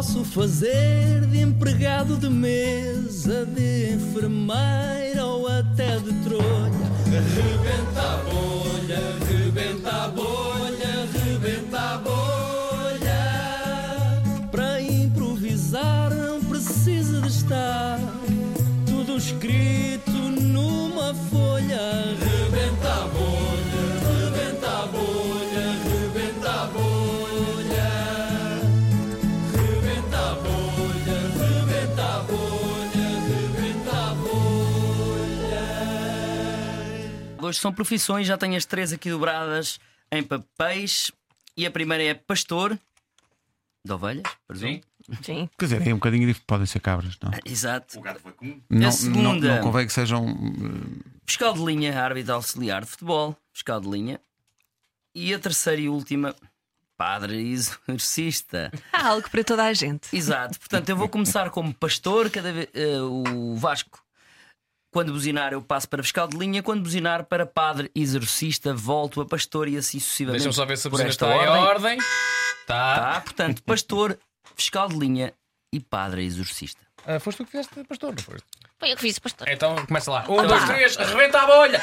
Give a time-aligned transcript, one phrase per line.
[0.00, 6.88] posso fazer de empregado de mesa, de enfermeira ou até de trolha.
[7.04, 13.20] Rebenta a bolha, rebenta a bolha, rebenta a bolha.
[14.50, 18.00] Para improvisar não precisa de estar
[18.86, 22.29] tudo escrito numa folha.
[37.50, 39.80] Hoje são profissões, já tenho as três aqui dobradas
[40.12, 41.10] em papéis.
[41.56, 42.78] E a primeira é pastor
[43.84, 44.72] de ovelhas, presumo.
[44.72, 44.82] Sim.
[45.20, 45.50] Sim.
[45.58, 46.46] Quer dizer, é um bocadinho diferente.
[46.46, 47.32] Podem ser cabras, não?
[47.44, 47.98] Exato.
[47.98, 48.62] O gato foi comum.
[48.70, 49.56] Não, não, segunda.
[49.56, 50.28] não convém que sejam.
[50.28, 54.20] eh, Fiscal de linha, árbitro auxiliar de futebol, fiscal de linha.
[55.12, 56.36] E a terceira e última,
[56.96, 58.70] padre exorcista.
[58.92, 60.14] Há algo para toda a gente.
[60.16, 60.56] Exato.
[60.60, 64.00] Portanto, eu vou começar como pastor, cada vez eh, o Vasco.
[64.92, 66.62] Quando buzinar, eu passo para fiscal de linha.
[66.62, 70.42] Quando buzinar, para padre exorcista, volto a pastor e assim sucessivamente.
[70.42, 71.64] Deixa-me só ver se a por buzina esta está em ordem.
[71.64, 71.98] ordem.
[72.66, 72.96] Tá.
[73.14, 73.20] Tá?
[73.20, 74.18] Portanto, pastor,
[74.56, 75.32] fiscal de linha
[75.72, 76.80] e padre exorcista.
[77.06, 78.44] Ah, foste tu que fizeste, pastor, não foste?
[78.78, 79.48] Foi eu que fiz, pastor.
[79.48, 80.24] Então começa lá.
[80.28, 81.82] Um, dois, três, arrebenta a bolha!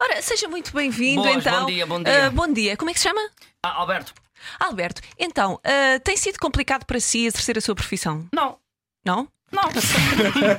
[0.00, 1.60] Ora, seja muito bem-vindo Boas, então.
[1.60, 2.26] bom dia, bom dia.
[2.26, 2.76] Ah, bom dia.
[2.76, 3.20] Como é que se chama?
[3.62, 4.12] Ah, Alberto.
[4.58, 5.00] Alberto.
[5.18, 8.26] Então, ah, tem sido complicado para si exercer a sua profissão?
[8.32, 8.58] Não,
[9.04, 9.28] Não?
[9.52, 9.62] Não.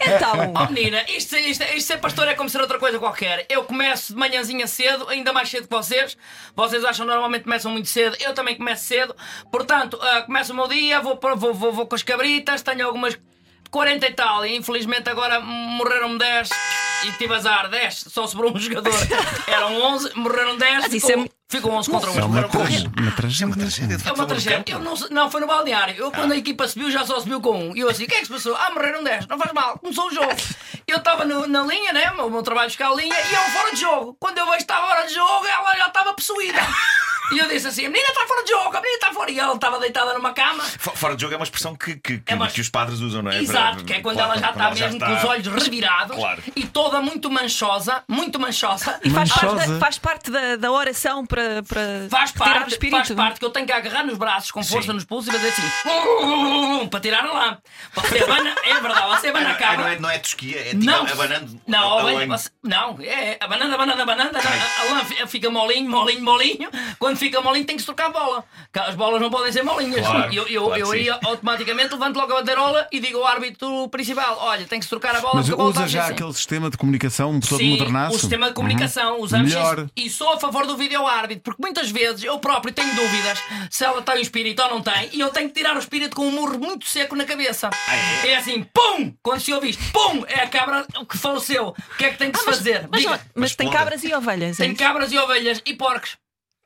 [0.07, 0.53] Então.
[0.55, 3.45] Oh menina, isto, isto, isto ser pastor é como ser outra coisa qualquer.
[3.49, 6.17] Eu começo de manhãzinha cedo, ainda mais cedo que vocês.
[6.55, 9.15] Vocês acham que normalmente começam muito cedo, eu também começo cedo.
[9.51, 13.17] Portanto, ah, começo o meu dia, vou, vou, vou, vou com as cabritas, tenho algumas
[13.69, 16.49] 40 e tal, e infelizmente agora morreram 10
[17.05, 18.93] e tive azar, 10, só sobrou um jogador.
[19.47, 22.13] Eram 11, morreram 10, Mas isso ficou, é- ficou 11 contra 1.
[22.13, 23.47] É uma, Morreram com tragédia, uma tragédia.
[23.47, 24.73] uma tragédia, é uma tragédia.
[24.73, 25.95] Eu não, não, foi no balneário.
[25.95, 27.75] Eu, quando a equipa subiu, já só subiu com um.
[27.75, 28.55] E eu assim, o que é que se passou?
[28.55, 29.27] Ah, morreram 10.
[29.27, 29.77] Não faz mal.
[29.79, 30.33] Começou o jogo.
[30.87, 32.11] Eu estava na linha, né?
[32.11, 33.13] O meu trabalho ficar a linha.
[33.13, 34.15] E eu fora de jogo.
[34.19, 36.59] Quando eu vejo que estava fora de jogo, ela já estava possuída.
[37.31, 39.31] E eu disse assim, a menina está fora de jogo, a menina está fora.
[39.31, 40.63] E ela estava deitada numa cama.
[40.63, 42.99] Fo- Fora de jogo é uma expressão que, que, que, É uma- que os padres
[42.99, 43.39] usam, não é?
[43.41, 46.41] Exato, Para- que é quando claro, ela já está mesmo com os olhos revirados Claro.
[46.55, 48.99] e toda muito manchosa, muito manchosa.
[49.03, 49.73] E faz parte, Manchosa.
[49.73, 52.95] da, faz parte da, da oração para, para Faz retirar o parte, espírito.
[52.97, 54.93] faz parte que eu tenho que agarrar nos braços com força Sim.
[54.93, 57.57] nos pulsos e fazer assim para tirar lá.
[57.93, 58.25] Você é
[58.79, 61.61] verdade, você abana a Ah, não, é, não é tosquia, é tipo Não, abanando.
[61.67, 64.37] não, a- a você- não, é abanando, abanando, abanando.
[64.37, 64.41] A,
[64.81, 66.69] a lã fi- fica molinho, molinho, molinho.
[66.99, 68.43] Quando fica molinho, tem que se trocar a bola.
[68.73, 70.05] As bolas não podem ser molinhas.
[70.05, 73.87] Claro, eu eu, claro eu aí automaticamente levanto logo a bandeirola e digo ao árbitro
[73.89, 75.35] principal: olha, tem que se trocar a bola.
[75.35, 76.11] Mas porque a bola usa já assim.
[76.13, 78.15] aquele sistema de comunicação todo Sim, modernaço?
[78.15, 79.23] o sistema de comunicação, Uhum.
[79.23, 79.79] usamos Melhor.
[79.79, 79.89] isso.
[79.95, 83.39] E sou a favor do vídeo árbitro, porque muitas vezes eu próprio tenho dúvidas
[83.69, 86.15] se ela tem o espírito ou não tem, e eu tenho que tirar o espírito
[86.15, 87.69] com um murro muito seco na cabeça.
[88.25, 88.35] é?
[88.37, 89.13] assim, pum!
[89.23, 90.23] Quando se ouve isto, pum!
[90.27, 91.67] É a cabra que faleceu.
[91.69, 92.87] O que é que tem que se fazer?
[92.91, 93.11] Mas, Diga.
[93.11, 94.59] mas, mas tem cabras e ovelhas.
[94.59, 94.79] é Tem isso?
[94.83, 96.17] cabras e ovelhas e porcos.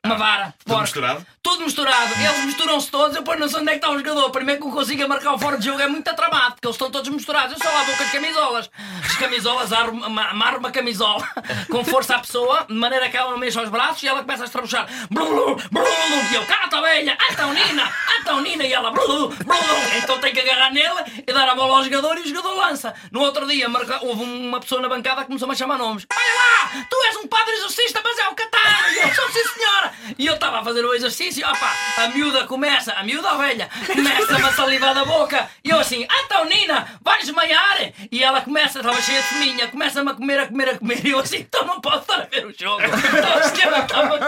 [0.03, 0.81] Uma vara, Tudo porco.
[0.81, 1.25] misturado?
[1.43, 2.13] Tudo misturado.
[2.15, 3.15] Eles misturam-se todos.
[3.15, 4.31] Eu depois não sei onde é que está o jogador.
[4.31, 6.89] Primeiro que eu consiga marcar o fora de jogo é muito atramado, porque eles estão
[6.89, 7.53] todos misturados.
[7.53, 8.69] Eu só lá vou com as camisolas.
[9.05, 11.27] As camisolas, arro- ama- amarro uma camisola
[11.69, 14.43] com força à pessoa, de maneira que ela não mexa os braços e ela começa
[14.43, 14.87] a estrabuchar.
[15.11, 15.83] Blu, blu, blu,
[16.31, 19.55] e eu, cata a velha, então Nina, então Nina, e ela, blu, blu.
[20.01, 22.93] Então tem que agarrar nele e dar a bola ao jogador e o jogador lança.
[23.11, 26.07] No outro dia, marca- houve uma pessoa na bancada que começou-me a chamar nomes.
[26.11, 26.33] Olha
[26.79, 28.93] lá, tu és um padre exorcista, mas é o Catar.
[28.95, 29.90] Eu, sou sim senhora.
[30.17, 34.43] E eu estava a fazer o exercício, opa, a miúda começa, a miúda velha, começa-me
[34.47, 35.47] a salivar da boca.
[35.63, 37.91] E eu assim, então Nina, vais desmaiar?
[38.11, 41.05] E ela começa, estava cheia de fominha, começa-me a comer, a comer, a comer.
[41.05, 42.81] E eu assim, então não posso estar a ver o jogo.
[42.83, 44.19] Então o sistema estava.